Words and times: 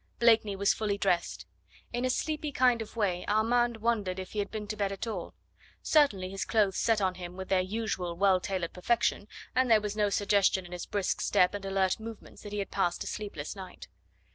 Blakeney 0.17 0.55
was 0.55 0.73
fully 0.73 0.97
dressed. 0.97 1.45
In 1.93 2.05
a 2.05 2.09
sleepy 2.09 2.51
kind 2.51 2.81
of 2.81 2.95
way 2.95 3.23
Armand 3.27 3.77
wondered 3.77 4.17
if 4.17 4.31
he 4.31 4.39
had 4.39 4.49
been 4.49 4.65
to 4.69 4.75
bed 4.75 4.91
at 4.91 5.05
all; 5.05 5.35
certainly 5.83 6.31
his 6.31 6.43
clothes 6.43 6.75
set 6.77 6.99
on 6.99 7.13
him 7.13 7.37
with 7.37 7.49
their 7.49 7.61
usual 7.61 8.17
well 8.17 8.39
tailored 8.39 8.73
perfection, 8.73 9.27
and 9.55 9.69
there 9.69 9.79
was 9.79 9.95
no 9.95 10.09
suggestion 10.09 10.65
in 10.65 10.71
his 10.71 10.87
brisk 10.87 11.21
step 11.21 11.53
and 11.53 11.65
alert 11.65 11.99
movements 11.99 12.41
that 12.41 12.51
he 12.51 12.57
had 12.57 12.71
passed 12.71 13.03
a 13.03 13.05
sleepless 13.05 13.55
night. 13.55 13.89